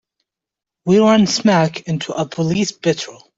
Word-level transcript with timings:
We 0.83 0.97
run 0.97 1.27
smack 1.27 1.81
into 1.81 2.11
a 2.13 2.25
police 2.27 2.71
patrol. 2.71 3.29